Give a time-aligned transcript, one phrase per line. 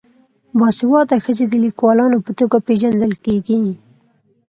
[0.59, 3.61] باسواده ښځې د لیکوالانو په توګه پیژندل کیږي.